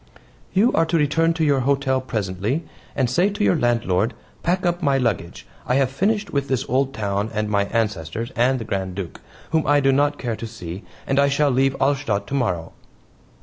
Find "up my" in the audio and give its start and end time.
4.65-4.97